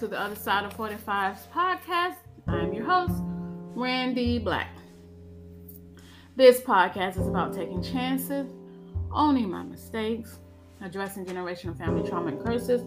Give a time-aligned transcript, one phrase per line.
[0.00, 2.16] to the Other Side of 45's podcast.
[2.46, 3.14] I'm your host,
[3.74, 4.76] Randy Black.
[6.36, 8.46] This podcast is about taking chances,
[9.10, 10.38] owning my mistakes,
[10.82, 12.82] addressing generational family trauma and curses,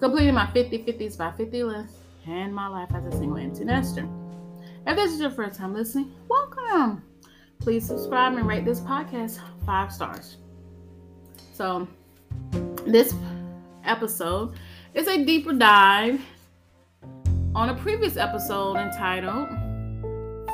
[0.00, 1.94] completing my 50 50s by 50 list,
[2.26, 4.08] and my life as a single empty nester.
[4.88, 7.04] If this is your first time listening, welcome.
[7.60, 10.38] Please subscribe and rate this podcast five stars.
[11.52, 11.86] So,
[12.84, 13.14] this
[13.84, 14.54] episode
[14.94, 16.20] is a deeper dive
[17.52, 19.48] on a previous episode entitled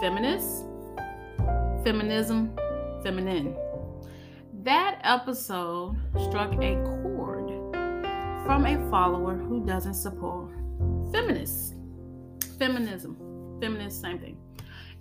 [0.01, 0.65] Feminist,
[1.85, 2.57] Feminism,
[3.03, 3.55] Feminine.
[4.63, 5.97] That episode
[6.27, 7.51] struck a chord
[8.47, 10.53] from a follower who doesn't support
[11.13, 11.75] feminists.
[12.59, 14.39] Feminism, feminist, same thing.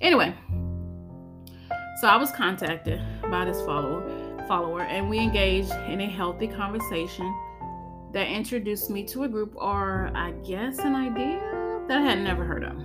[0.02, 0.36] Anyway,
[2.02, 4.04] so I was contacted by this follower,
[4.50, 7.34] follower, and we engaged in a healthy conversation
[8.12, 11.55] that introduced me to a group or I guess an idea
[11.88, 12.78] that I had never heard of.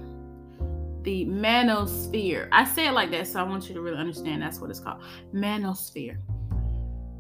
[1.02, 2.48] The manosphere.
[2.52, 4.80] I say it like that, so I want you to really understand that's what it's
[4.80, 5.02] called.
[5.34, 6.18] Manosphere.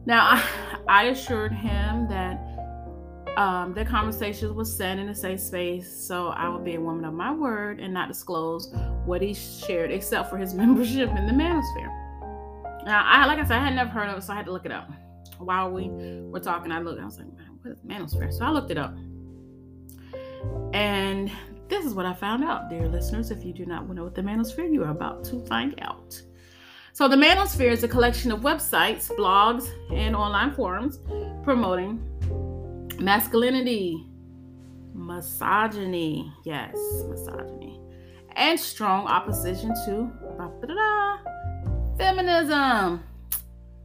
[0.06, 0.42] Now,
[0.88, 2.40] I, assured him that
[3.36, 7.04] um, the conversation was set in a safe space, so I would be a woman
[7.04, 8.74] of my word and not disclose
[9.06, 11.96] what he shared, except for his membership in the manosphere.
[12.84, 14.52] Now, I like I said, I had never heard of it, so I had to
[14.52, 14.90] look it up.
[15.38, 17.00] While we were talking, I looked.
[17.00, 17.28] I was like,
[17.62, 18.32] what is manosphere?
[18.32, 18.94] So I looked it up.
[20.72, 21.30] And
[21.70, 23.30] this is what I found out, dear listeners.
[23.30, 26.20] If you do not know what the manosphere, you are about to find out.
[26.92, 30.98] So, the manosphere is a collection of websites, blogs, and online forums
[31.44, 32.04] promoting
[32.98, 34.06] masculinity,
[34.92, 36.74] misogyny, yes,
[37.08, 37.80] misogyny,
[38.36, 40.10] and strong opposition to
[41.96, 43.04] feminism.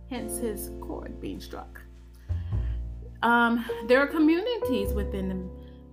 [0.10, 1.82] Hence his chord being struck.
[3.22, 5.30] Um, there are communities within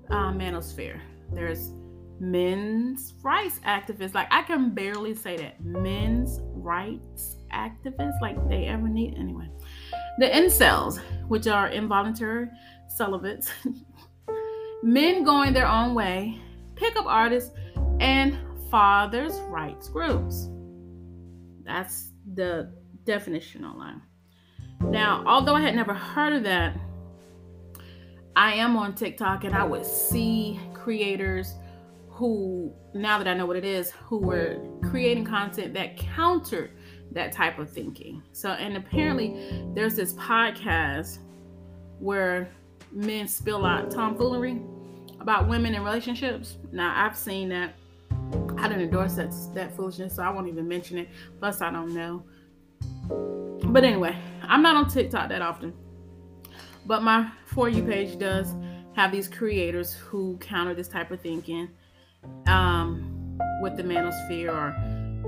[0.09, 1.01] the uh, manosphere.
[1.33, 1.73] There's
[2.23, 4.15] men's rights activists.
[4.15, 8.21] Like I can barely say that men's rights activists.
[8.23, 9.51] Like they ever need anyway.
[10.19, 12.49] The incels, which are involuntary
[12.89, 13.51] celibates,
[14.83, 16.41] men going their own way,
[16.77, 17.51] pickup artists,
[18.01, 18.39] and
[18.71, 20.49] fathers' rights groups.
[21.65, 22.73] That's the
[23.05, 24.01] definition online.
[24.81, 26.79] Now, although I had never heard of that
[28.35, 31.55] I am on TikTok and I would see creators
[32.23, 36.71] who, now that I know what it is, who were creating content that countered
[37.11, 38.23] that type of thinking.
[38.31, 41.19] So, and apparently there's this podcast
[41.99, 42.49] where
[42.93, 44.63] men spill out tomfoolery
[45.19, 46.59] about women in relationships.
[46.71, 47.75] Now, I've seen that.
[48.57, 51.09] I don't endorse that, that foolishness, so I won't even mention it.
[51.41, 52.23] Plus, I don't know.
[53.65, 55.75] But anyway, I'm not on TikTok that often.
[56.87, 58.55] But my For You page does
[58.95, 61.69] have these creators who counter this type of thinking
[62.47, 64.75] um, with the manosphere or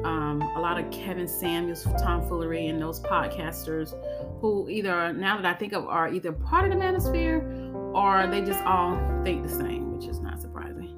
[0.07, 3.95] um, a lot of Kevin Samuels tomfoolery and those podcasters
[4.41, 8.41] who either, now that I think of, are either part of the manosphere or they
[8.41, 10.91] just all think the same, which is not surprising.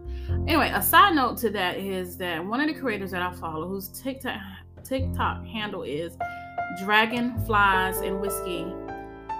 [0.49, 3.69] Anyway, a side note to that is that one of the creators that I follow,
[3.69, 4.41] whose TikTok
[4.83, 6.17] TikTok handle is
[6.84, 8.73] Dragonflies and Whiskey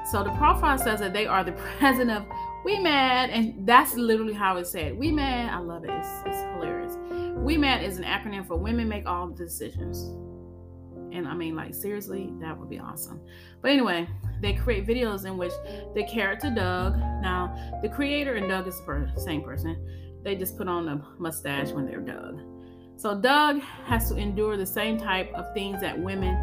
[0.06, 2.27] so the profile says that they are the president of
[2.66, 4.99] We Mad, and that's literally how it's said.
[4.99, 5.91] We Mad, I love it.
[5.91, 6.97] It's, it's hilarious.
[7.37, 10.03] We Mad is an acronym for Women Make All the Decisions.
[11.15, 13.21] And I mean, like, seriously, that would be awesome.
[13.62, 14.09] But anyway,
[14.43, 15.53] they create videos in which
[15.94, 20.66] the character Doug, now the creator and Doug is the same person, they just put
[20.66, 22.41] on a mustache when they're Doug.
[22.97, 26.34] So Doug has to endure the same type of things that women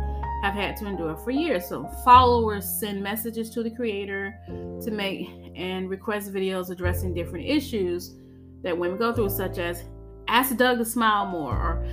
[0.44, 1.70] have had to endure for years.
[1.70, 8.14] So followers send messages to the creator to make and request videos addressing different issues
[8.62, 9.86] that women go through, such as
[10.28, 11.88] ask Doug to smile more or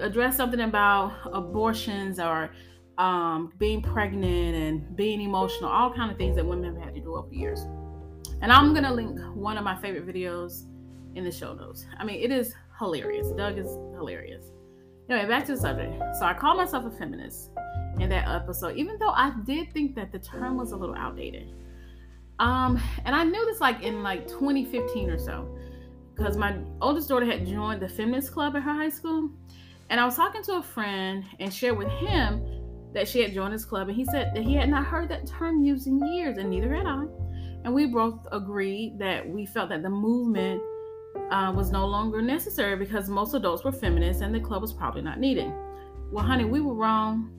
[0.00, 2.50] address something about abortions or
[2.98, 7.00] um, being pregnant and being emotional, all kind of things that women have had to
[7.00, 7.60] do over years.
[8.40, 10.64] And I'm gonna link one of my favorite videos
[11.14, 11.86] in the show notes.
[12.00, 13.28] I mean, it is hilarious.
[13.36, 14.44] Doug is hilarious.
[15.08, 15.94] Anyway, back to the subject.
[16.18, 17.50] So I call myself a feminist
[17.98, 21.52] in that episode, even though I did think that the term was a little outdated.
[22.38, 25.48] Um, and I knew this like in like 2015 or so,
[26.14, 29.30] because my oldest daughter had joined the feminist club at her high school,
[29.90, 32.42] and I was talking to a friend and shared with him
[32.94, 35.26] that she had joined this club, and he said that he had not heard that
[35.26, 37.04] term used in years, and neither had I.
[37.64, 40.60] And we both agreed that we felt that the movement
[41.30, 45.02] uh, was no longer necessary because most adults were feminists and the club was probably
[45.02, 45.52] not needed.
[46.10, 47.30] Well, honey, we were wrong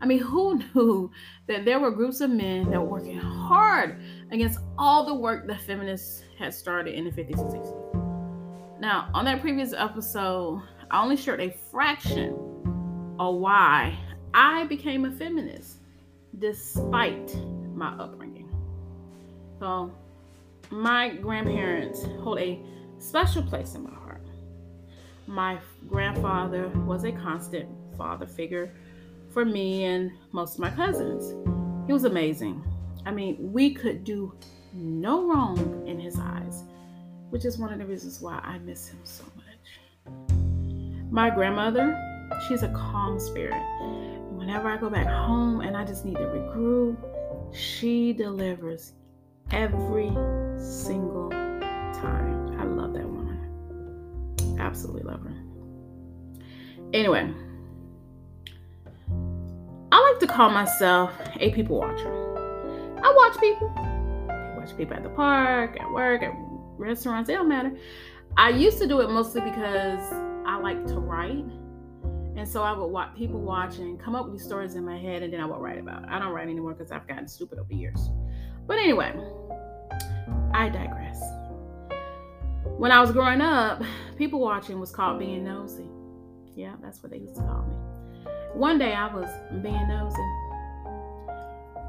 [0.00, 1.10] I mean, who knew
[1.46, 4.00] that there were groups of men that were working hard
[4.30, 8.80] against all the work that feminists had started in the 50s and 60s?
[8.80, 12.34] Now, on that previous episode, I only shared a fraction
[13.18, 13.98] of why
[14.34, 15.78] I became a feminist
[16.38, 17.34] despite
[17.74, 18.50] my upbringing.
[19.58, 19.90] So,
[20.70, 22.60] my grandparents hold a
[22.98, 24.26] special place in my heart.
[25.26, 25.58] My
[25.88, 28.74] grandfather was a constant father figure
[29.36, 31.34] for me and most of my cousins.
[31.86, 32.64] He was amazing.
[33.04, 34.32] I mean, we could do
[34.72, 36.64] no wrong in his eyes,
[37.28, 40.08] which is one of the reasons why I miss him so much.
[41.10, 42.00] My grandmother,
[42.48, 43.62] she's a calm spirit.
[44.30, 46.96] Whenever I go back home and I just need to regroup,
[47.54, 48.94] she delivers
[49.50, 50.08] every
[50.56, 52.58] single time.
[52.58, 54.56] I love that woman.
[54.58, 55.36] Absolutely love her.
[56.94, 57.34] Anyway,
[60.16, 62.10] like to call myself a people watcher.
[63.02, 63.70] I watch people.
[64.30, 66.32] I watch people at the park, at work, at
[66.78, 67.76] restaurants, it don't matter.
[68.34, 70.00] I used to do it mostly because
[70.46, 71.44] I like to write.
[72.34, 75.22] And so I would watch people watching, come up with these stories in my head,
[75.22, 76.08] and then I would write about it.
[76.08, 78.08] I don't write anymore because I've gotten stupid over the years.
[78.66, 79.14] But anyway,
[80.54, 81.20] I digress.
[82.78, 83.82] When I was growing up,
[84.16, 85.90] people watching was called being nosy.
[86.54, 87.75] Yeah, that's what they used to call me.
[88.56, 89.28] One day I was
[89.62, 90.16] being nosy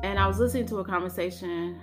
[0.03, 1.79] and I was listening to a conversation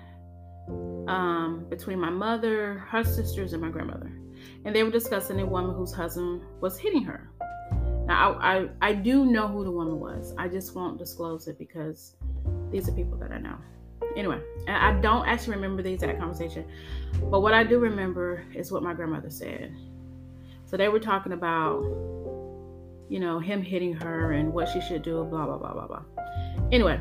[1.08, 4.12] um, between my mother, her sisters, and my grandmother.
[4.66, 7.30] And they were discussing a woman whose husband was hitting her.
[8.04, 10.34] Now, I, I, I do know who the woman was.
[10.36, 12.16] I just won't disclose it because
[12.70, 13.56] these are people that I know.
[14.16, 16.66] Anyway, I don't actually remember the exact conversation,
[17.30, 19.74] but what I do remember is what my grandmother said.
[20.66, 21.82] So they were talking about,
[23.08, 26.02] you know, him hitting her and what she should do, blah, blah, blah, blah, blah.
[26.72, 27.00] Anyway,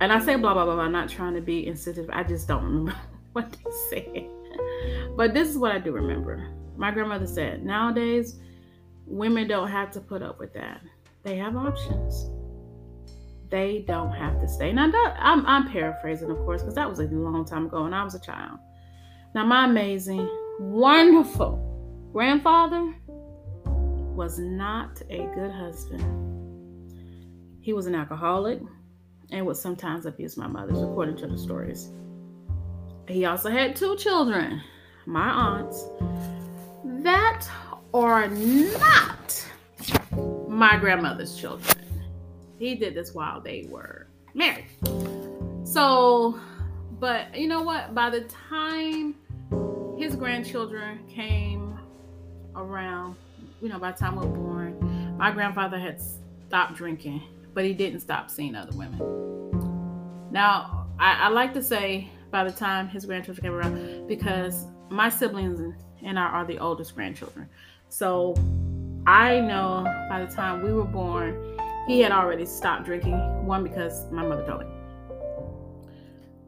[0.00, 2.10] and I say blah, blah, blah, blah, not trying to be insensitive.
[2.12, 2.94] I just don't remember
[3.32, 4.28] what they said.
[5.16, 6.48] But this is what I do remember.
[6.76, 8.38] My grandmother said, nowadays,
[9.06, 10.80] women don't have to put up with that.
[11.22, 12.30] They have options
[13.54, 14.72] they don't have to stay.
[14.72, 17.94] Now, that, I'm, I'm paraphrasing, of course, because that was a long time ago and
[17.94, 18.58] I was a child.
[19.32, 20.28] Now, my amazing,
[20.58, 22.92] wonderful grandfather
[24.14, 26.02] was not a good husband.
[27.60, 28.60] He was an alcoholic
[29.30, 31.90] and would sometimes abuse my mother, according to the stories.
[33.08, 34.62] He also had two children,
[35.06, 35.88] my aunts,
[37.02, 37.46] that
[37.92, 39.46] are not
[40.48, 41.76] my grandmother's children.
[42.58, 44.66] He did this while they were married.
[45.64, 46.38] So,
[47.00, 47.94] but you know what?
[47.94, 49.16] By the time
[49.98, 51.78] his grandchildren came
[52.54, 53.16] around,
[53.64, 55.98] you know, by the time we were born, my grandfather had
[56.46, 57.22] stopped drinking,
[57.54, 59.00] but he didn't stop seeing other women.
[60.30, 65.08] Now, I, I like to say by the time his grandchildren came around because my
[65.08, 67.48] siblings and I are the oldest grandchildren.
[67.88, 68.34] So
[69.06, 73.46] I know by the time we were born, he had already stopped drinking.
[73.46, 74.72] One, because my mother told him.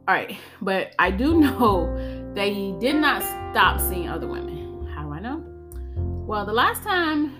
[0.06, 1.94] All right, but I do know
[2.34, 4.55] that he did not stop seeing other women.
[6.26, 7.36] Well, the last time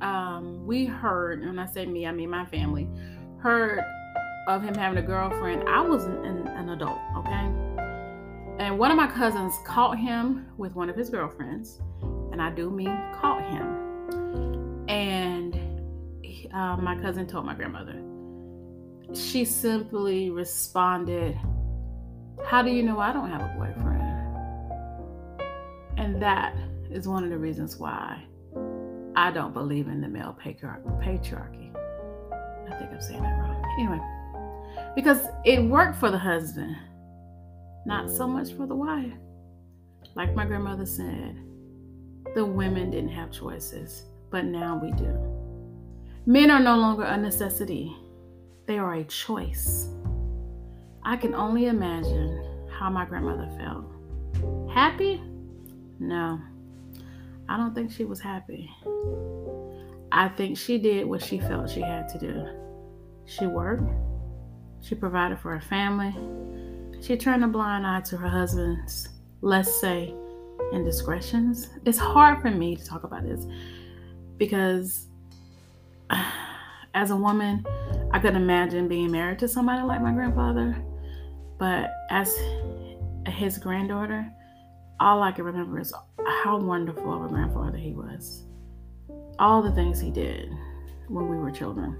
[0.00, 2.88] um, we heard, and I say me, I mean my family,
[3.40, 3.84] heard
[4.48, 7.52] of him having a girlfriend, I was an, an adult, okay?
[8.58, 11.82] And one of my cousins caught him with one of his girlfriends,
[12.32, 14.88] and I do mean caught him.
[14.88, 15.54] And
[16.54, 18.02] uh, my cousin told my grandmother.
[19.14, 21.38] She simply responded,
[22.46, 24.02] How do you know I don't have a boyfriend?
[25.98, 26.56] And that
[26.90, 28.22] is one of the reasons why
[29.16, 31.74] I don't believe in the male patriarchy.
[32.68, 33.62] I think I'm saying that wrong.
[33.78, 34.00] Anyway,
[34.94, 36.76] because it worked for the husband,
[37.86, 39.12] not so much for the wife.
[40.14, 41.36] Like my grandmother said,
[42.34, 45.16] the women didn't have choices, but now we do.
[46.26, 47.96] Men are no longer a necessity,
[48.66, 49.88] they are a choice.
[51.04, 53.84] I can only imagine how my grandmother felt.
[54.74, 55.22] Happy?
[55.98, 56.40] No,
[57.48, 58.70] I don't think she was happy.
[60.12, 62.46] I think she did what she felt she had to do.
[63.26, 63.90] She worked,
[64.80, 66.14] she provided for her family,
[67.00, 69.08] she turned a blind eye to her husband's,
[69.40, 70.14] let's say,
[70.72, 71.70] indiscretions.
[71.84, 73.46] It's hard for me to talk about this
[74.36, 75.06] because
[76.94, 77.64] as a woman,
[78.12, 80.76] I couldn't imagine being married to somebody like my grandfather.
[81.58, 82.34] But as
[83.26, 84.30] his granddaughter,
[85.00, 85.92] all I can remember is
[86.26, 88.44] how wonderful of a grandfather he was.
[89.38, 90.50] All the things he did
[91.08, 91.96] when we were children.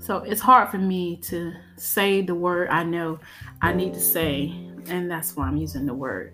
[0.00, 3.18] So it's hard for me to say the word I know
[3.60, 4.54] I need to say,
[4.86, 6.32] and that's why I'm using the word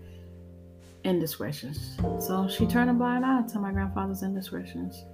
[1.02, 1.96] indiscretions.
[2.18, 5.04] So she turned a blind eye to my grandfather's indiscretions.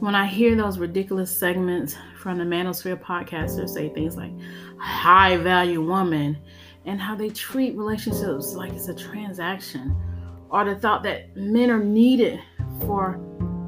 [0.00, 4.32] When I hear those ridiculous segments from the Manosphere podcasters say things like
[4.78, 6.36] high value woman
[6.84, 9.96] and how they treat relationships like it's a transaction,
[10.50, 12.40] or the thought that men are needed
[12.80, 13.18] for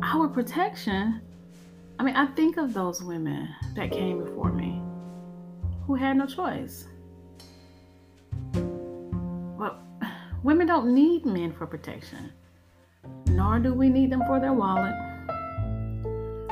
[0.02, 1.20] our protection,
[1.98, 4.82] I mean, I think of those women that came before me
[5.86, 6.86] who had no choice.
[8.52, 9.78] Well,
[10.42, 12.32] women don't need men for protection,
[13.28, 14.94] nor do we need them for their wallet.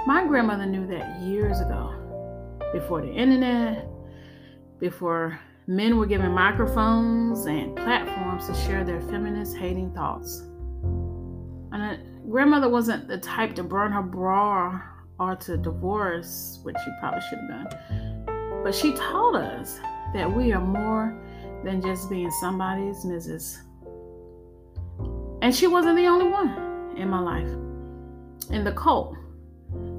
[0.06, 1.94] My grandmother knew that years ago,
[2.72, 3.86] before the internet,
[4.78, 10.42] before men were given microphones and platforms to share their feminist hating thoughts.
[11.72, 11.98] And
[12.30, 14.80] grandmother wasn't the type to burn her bra
[15.18, 18.62] or to divorce, which she probably should have done.
[18.62, 19.78] But she taught us
[20.12, 21.16] that we are more
[21.64, 23.58] than just being somebody's Mrs.
[25.42, 27.48] And she wasn't the only one in my life.
[28.50, 29.16] In the cult,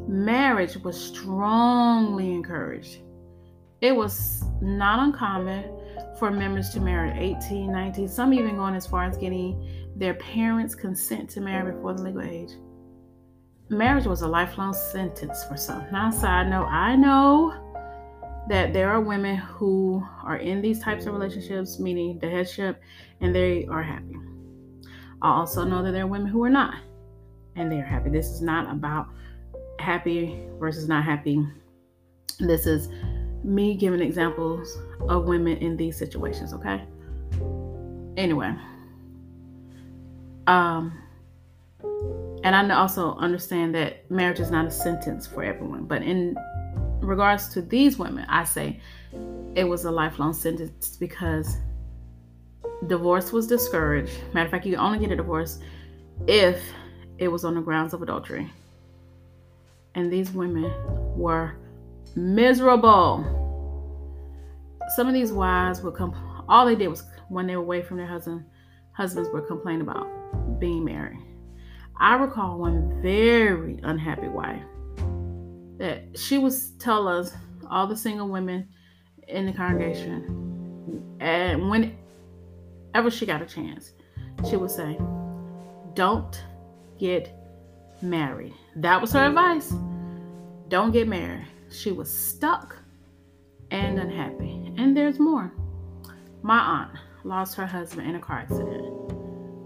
[0.07, 2.99] marriage was strongly encouraged.
[3.85, 5.63] It was not uncommon
[6.17, 10.15] for members to marry at 18, 19, some even going as far as getting their
[10.15, 12.49] parents' consent to marry before the legal age.
[13.69, 15.85] Marriage was a lifelong sentence for some.
[15.91, 17.53] Now, side note, I know
[18.49, 22.81] that there are women who are in these types of relationships, meaning the headship,
[23.21, 24.17] and they are happy.
[25.21, 26.73] I also know that there are women who are not,
[27.55, 28.09] and they are happy.
[28.09, 29.09] This is not about
[29.77, 31.47] happy versus not happy.
[32.39, 32.89] This is
[33.45, 36.83] me giving examples of women in these situations, okay?
[38.17, 38.53] Anyway,
[40.47, 40.97] um,
[42.43, 46.35] and I also understand that marriage is not a sentence for everyone, but in
[47.01, 48.79] regards to these women, I say
[49.55, 51.57] it was a lifelong sentence because
[52.87, 54.13] divorce was discouraged.
[54.33, 55.59] Matter of fact, you can only get a divorce
[56.27, 56.61] if
[57.17, 58.49] it was on the grounds of adultery.
[59.93, 60.71] And these women
[61.17, 61.55] were
[62.15, 63.23] miserable.
[64.95, 66.13] Some of these wives would come,
[66.47, 68.45] all they did was when they were away from their husband,
[68.93, 70.07] husbands would complain about
[70.59, 71.19] being married.
[71.97, 74.63] I recall one very unhappy wife
[75.77, 77.33] that she would tell us,
[77.69, 78.67] all the single women
[79.27, 83.93] in the congregation, and whenever she got a chance,
[84.47, 84.99] she would say,
[85.95, 86.43] Don't
[86.99, 87.33] get
[88.01, 88.53] married.
[88.75, 89.73] That was her advice.
[90.67, 91.47] Don't get married.
[91.75, 92.77] She was stuck
[93.69, 94.73] and unhappy.
[94.77, 95.51] And there's more.
[96.41, 96.91] My aunt
[97.23, 99.13] lost her husband in a car accident.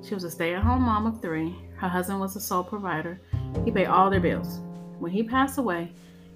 [0.03, 1.55] She was a stay at home mom of three.
[1.75, 3.21] Her husband was the sole provider.
[3.63, 4.59] He paid all their bills.
[4.97, 5.91] When he passed away,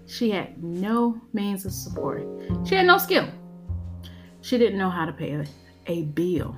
[0.05, 2.27] she had no means of support.
[2.65, 3.27] She had no skill.
[4.41, 5.45] She didn't know how to pay a,
[5.87, 6.55] a bill.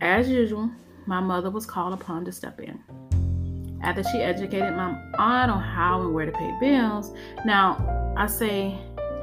[0.00, 0.70] As usual,
[1.06, 2.80] my mother was called upon to step in
[3.82, 7.12] after she educated my aunt on how and where to pay bills.
[7.44, 8.78] Now, I say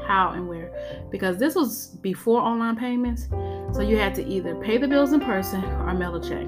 [0.06, 0.72] how and where
[1.12, 3.28] because this was before online payments.
[3.74, 6.48] So you had to either pay the bills in person or mail a check.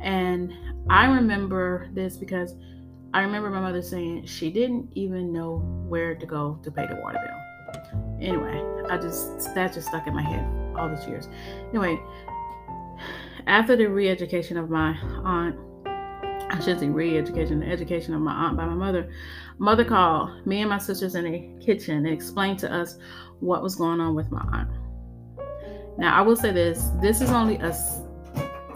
[0.00, 0.52] And
[0.90, 2.54] I remember this because
[3.14, 6.96] I remember my mother saying she didn't even know where to go to pay the
[6.96, 8.18] water bill.
[8.20, 11.28] Anyway, I just that just stuck in my head all these years.
[11.70, 12.00] Anyway,
[13.46, 15.56] after the re-education of my aunt
[16.50, 19.10] I should say re-education, the education of my aunt by my mother.
[19.58, 22.96] Mother called me and my sisters in the kitchen and explained to us
[23.40, 24.70] what was going on with my aunt.
[25.98, 27.74] Now I will say this: this is only a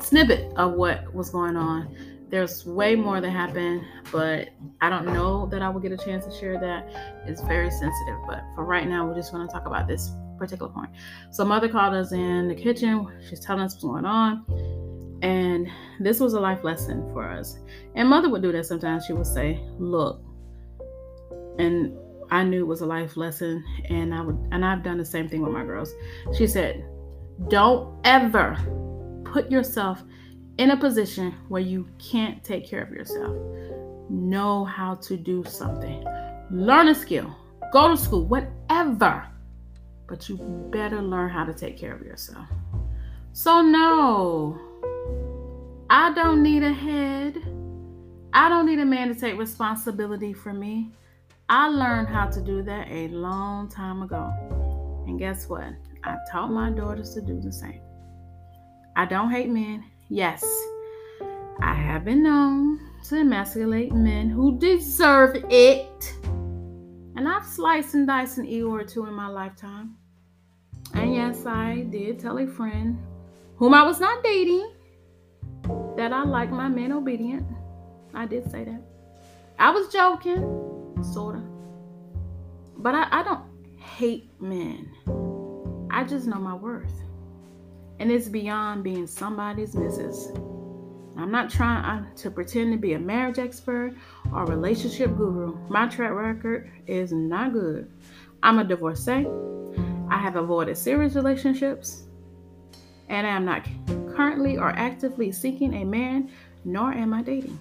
[0.01, 1.95] snippet of what was going on.
[2.29, 4.49] There's way more that happened, but
[4.81, 6.89] I don't know that I will get a chance to share that.
[7.27, 10.73] It's very sensitive, but for right now, we're just going to talk about this particular
[10.73, 10.89] point.
[11.31, 13.07] So, mother called us in the kitchen.
[13.29, 14.82] She's telling us what's going on
[15.23, 17.59] and this was a life lesson for us.
[17.95, 19.07] And mother would do that sometimes.
[19.07, 20.21] She would say, Look,
[21.59, 21.97] and
[22.31, 25.29] I knew it was a life lesson, and I would and I've done the same
[25.29, 25.93] thing with my girls.
[26.37, 26.85] She said,
[27.49, 28.59] Don't ever
[29.25, 30.03] put yourself
[30.59, 33.37] in a position where you can't take care of yourself.
[34.11, 36.05] Know how to do something.
[36.51, 37.35] Learn a skill.
[37.73, 39.27] Go to school, whatever.
[40.09, 40.37] But you
[40.71, 42.47] better learn how to take care of yourself.
[43.33, 44.72] So no
[45.95, 47.37] I don't need a head.
[48.33, 50.91] I don't need a man to take responsibility for me.
[51.51, 54.33] I learned how to do that a long time ago.
[55.07, 55.69] And guess what?
[56.03, 57.83] I taught my daughters to do the same.
[58.97, 59.85] I don't hate men.
[60.09, 60.43] Yes,
[61.61, 66.15] I have been known to emasculate men who deserve it.
[67.17, 69.99] And I've sliced and diced an ego or two in my lifetime.
[70.95, 72.99] And yes, I did tell a friend
[73.57, 74.73] whom I was not dating,
[75.97, 77.47] that I like my men obedient.
[78.15, 78.83] I did say that.
[79.59, 80.43] I was joking,
[81.13, 81.43] sort of.
[82.79, 83.45] But I, I don't
[83.79, 84.91] hate men.
[85.91, 86.93] I just know my worth.
[88.01, 90.33] And it's beyond being somebody's missus.
[91.17, 93.95] I'm not trying uh, to pretend to be a marriage expert
[94.33, 95.57] or relationship guru.
[95.69, 97.91] My track record is not good.
[98.43, 99.27] I'm a divorcee.
[100.11, 102.05] I have avoided serious relationships.
[103.09, 103.67] And I am not
[104.15, 106.31] currently or actively seeking a man,
[106.65, 107.61] nor am I dating.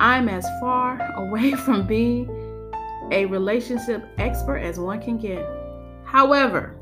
[0.00, 2.28] I'm as far away from being
[3.10, 5.46] a relationship expert as one can get.
[6.04, 6.76] However,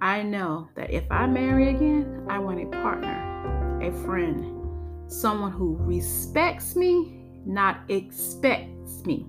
[0.00, 5.76] I know that if I marry again, I want a partner, a friend, someone who
[5.80, 9.26] respects me, not expects me.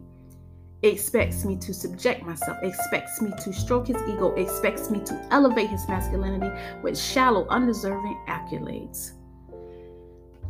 [0.83, 5.69] Expects me to subject myself, expects me to stroke his ego, expects me to elevate
[5.69, 9.13] his masculinity with shallow, undeserving accolades.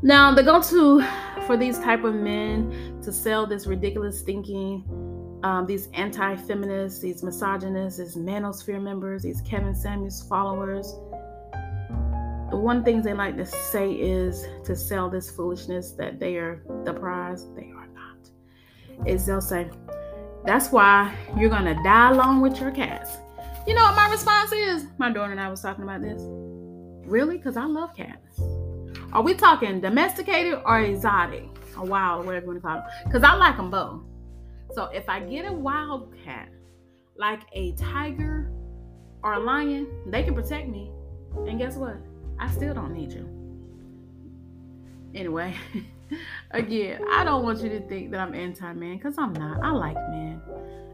[0.02, 1.02] Now, the go-to
[1.46, 4.84] for these type of men to sell this ridiculous thinking
[5.44, 10.94] um, these anti-feminists, these misogynists, these manosphere members, these Kevin Samuels followers.
[12.50, 16.64] The one thing they like to say is to sell this foolishness that they are
[16.86, 17.46] the prize.
[17.56, 19.08] They are not.
[19.08, 19.70] Is they'll say,
[20.46, 23.18] that's why you're gonna die along with your cats.
[23.66, 24.86] You know what my response is?
[24.98, 26.22] My daughter and I was talking about this.
[27.08, 27.38] Really?
[27.38, 28.40] Because I love cats.
[29.14, 31.46] Are we talking domesticated or exotic?
[31.78, 32.86] Or wild, whatever you want to call them.
[33.06, 34.02] Because I like them both.
[34.74, 36.50] So if I get a wild cat,
[37.16, 38.52] like a tiger
[39.24, 40.92] or a lion, they can protect me.
[41.48, 41.98] And guess what?
[42.40, 43.30] I still don't need you.
[45.16, 45.56] Anyway,
[46.52, 49.64] again, I don't want you to think that I'm anti man because I'm not.
[49.64, 50.42] I like men.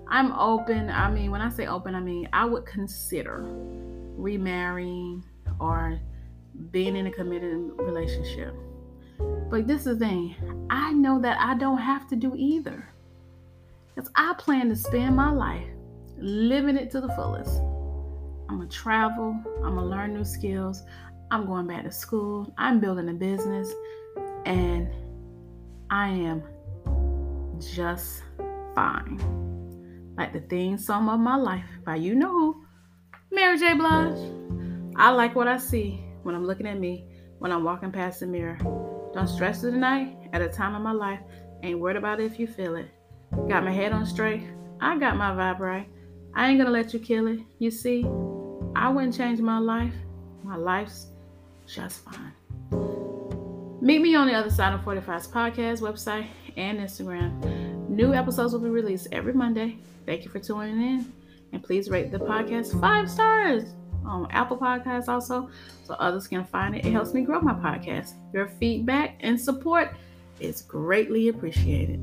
[0.08, 0.90] I'm open.
[0.90, 3.44] I mean, when I say open, I mean I would consider
[4.18, 5.24] remarrying
[5.60, 6.00] or
[6.72, 8.54] being in a committed relationship.
[9.50, 12.88] But this is the thing I know that I don't have to do either.
[13.94, 15.68] Because I plan to spend my life
[16.18, 17.60] living it to the fullest.
[18.50, 20.84] I'm going to travel, I'm going to learn new skills,
[21.32, 23.72] I'm going back to school, I'm building a business,
[24.46, 24.90] and
[25.92, 26.44] I am
[27.60, 28.24] just
[28.76, 29.20] fine.
[30.18, 32.66] Like the theme song of my life by you know who,
[33.32, 33.74] Mary J.
[33.74, 34.20] Blige.
[34.96, 37.08] I like what I see when I'm looking at me,
[37.40, 38.58] when I'm walking past the mirror.
[39.14, 41.22] Don't stress it tonight at a time of my life.
[41.64, 42.88] Ain't worried about it if you feel it.
[43.48, 44.44] Got my head on straight.
[44.80, 45.90] I got my vibe right.
[46.36, 47.40] I ain't gonna let you kill it.
[47.58, 48.06] You see,
[48.76, 49.94] I wouldn't change my life.
[50.44, 51.08] My life's
[51.66, 52.99] just fine.
[53.82, 57.88] Meet me on the other side of 45's podcast website and Instagram.
[57.88, 59.78] New episodes will be released every Monday.
[60.06, 61.14] Thank you for tuning in.
[61.54, 65.50] And please rate the podcast five stars on Apple Podcasts also
[65.86, 66.86] so others can find it.
[66.86, 68.14] It helps me grow my podcast.
[68.34, 69.96] Your feedback and support
[70.42, 72.00] is greatly appreciated.